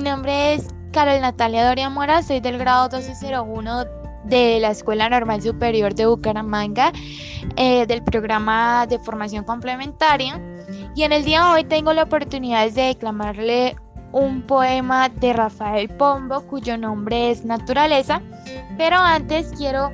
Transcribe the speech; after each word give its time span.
nombre 0.00 0.54
es 0.54 0.68
Carol 0.92 1.20
Natalia 1.20 1.66
Doria 1.66 1.90
Mora, 1.90 2.22
soy 2.22 2.40
del 2.40 2.58
grado 2.58 2.88
1201 2.96 3.84
de 4.24 4.60
la 4.60 4.70
Escuela 4.70 5.08
Normal 5.08 5.42
Superior 5.42 5.94
de 5.94 6.06
Bucaramanga, 6.06 6.92
eh, 7.56 7.86
del 7.86 8.02
programa 8.02 8.86
de 8.86 8.98
formación 8.98 9.44
complementaria. 9.44 10.40
Y 10.94 11.02
en 11.02 11.12
el 11.12 11.24
día 11.24 11.44
de 11.44 11.50
hoy 11.50 11.64
tengo 11.64 11.92
la 11.92 12.04
oportunidad 12.04 12.70
de 12.70 12.82
declamarle 12.82 13.76
un 14.12 14.42
poema 14.42 15.08
de 15.08 15.32
Rafael 15.32 15.88
Pombo, 15.88 16.42
cuyo 16.46 16.76
nombre 16.76 17.30
es 17.30 17.44
Naturaleza. 17.44 18.20
Pero 18.76 18.96
antes 18.96 19.52
quiero 19.56 19.90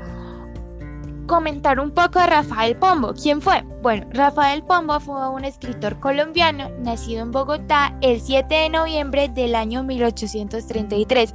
comentar 1.29 1.79
un 1.79 1.93
poco 1.93 2.19
de 2.19 2.27
Rafael 2.27 2.77
Pombo. 2.77 3.15
¿Quién 3.15 3.41
fue? 3.41 3.63
Bueno, 3.83 4.09
Rafael 4.11 4.65
Pombo 4.65 4.99
fue 4.99 5.29
un 5.29 5.45
escritor 5.45 6.01
colombiano 6.01 6.69
nacido 6.81 7.23
en 7.23 7.31
Bogotá 7.31 7.97
el 8.01 8.21
7 8.21 8.53
de 8.53 8.71
noviembre 8.71 9.29
del 9.29 9.55
año 9.55 9.85
1833 9.85 11.33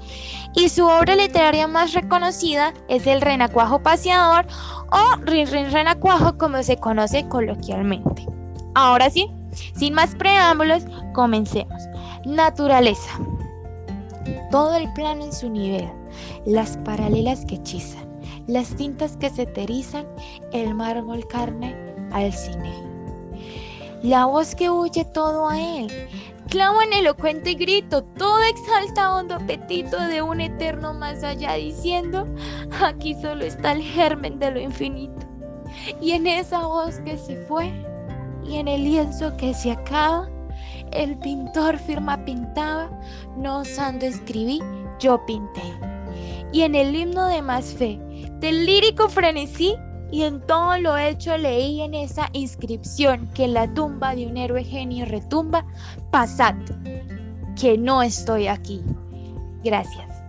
y 0.55 0.67
su 0.67 0.85
obra 0.85 1.15
literaria 1.15 1.67
más 1.67 1.93
reconocida 1.93 2.73
es 2.89 3.07
El 3.07 3.21
Renacuajo 3.21 3.81
Paseador 3.81 4.45
o 4.91 5.15
Rin 5.21 5.47
Rin 5.47 5.71
Renacuajo 5.71 6.37
como 6.37 6.61
se 6.63 6.75
conoce 6.77 7.25
coloquialmente. 7.29 8.27
Ahora 8.75 9.09
sí, 9.09 9.31
sin 9.75 9.93
más 9.93 10.15
preámbulos, 10.15 10.83
comencemos. 11.13 11.83
Naturaleza. 12.25 13.11
Todo 14.51 14.75
el 14.75 14.91
plano 14.93 15.23
en 15.23 15.33
su 15.33 15.49
nivel, 15.49 15.89
las 16.45 16.77
paralelas 16.77 17.45
que 17.45 17.55
hechizan 17.55 18.12
las 18.47 18.75
tintas 18.75 19.17
que 19.17 19.29
se 19.29 19.45
terizan, 19.45 20.05
el 20.51 20.73
mármol 20.73 21.27
carne 21.27 21.75
al 22.11 22.31
cine. 22.33 22.73
La 24.01 24.25
voz 24.25 24.53
que 24.55 24.69
huye 24.69 25.05
todo 25.05 25.47
a 25.47 25.59
él, 25.59 25.87
clama 26.49 26.83
en 26.83 26.93
elocuente 26.93 27.53
grito, 27.53 28.03
todo 28.03 28.43
exalta 28.43 29.15
hondo 29.15 29.35
apetito 29.35 29.97
de 29.97 30.21
un 30.21 30.41
eterno 30.41 30.93
más 30.93 31.23
allá, 31.23 31.53
diciendo, 31.53 32.27
aquí 32.81 33.15
solo 33.21 33.45
está 33.45 33.71
el 33.71 33.81
germen 33.81 34.39
de 34.39 34.51
lo 34.51 34.59
infinito. 34.59 35.25
Y 36.01 36.11
en 36.11 36.27
esa 36.27 36.65
voz 36.65 36.99
que 36.99 37.17
se 37.17 37.37
fue, 37.45 37.71
y 38.45 38.57
en 38.57 38.67
el 38.67 38.83
lienzo 38.83 39.35
que 39.37 39.53
se 39.53 39.71
acaba, 39.71 40.29
el 40.91 41.17
pintor 41.19 41.77
firma 41.77 42.23
pintaba, 42.25 42.89
no 43.37 43.59
osando 43.59 44.05
escribí, 44.05 44.61
yo 44.99 45.25
pinté. 45.25 45.61
Y 46.51 46.61
en 46.61 46.75
el 46.75 46.95
himno 46.95 47.27
de 47.27 47.41
más 47.41 47.73
fe, 47.73 47.99
del 48.43 48.65
lírico 48.65 49.07
frenesí 49.07 49.77
y 50.11 50.23
en 50.23 50.45
todo 50.45 50.77
lo 50.77 50.97
hecho 50.97 51.37
leí 51.37 51.81
en 51.81 51.93
esa 51.93 52.27
inscripción 52.33 53.29
que 53.33 53.47
la 53.47 53.73
tumba 53.73 54.15
de 54.15 54.27
un 54.27 54.35
héroe 54.35 54.65
genio 54.65 55.05
retumba, 55.05 55.65
pasad, 56.11 56.55
que 57.57 57.77
no 57.77 58.03
estoy 58.03 58.47
aquí. 58.47 58.83
Gracias. 59.63 60.22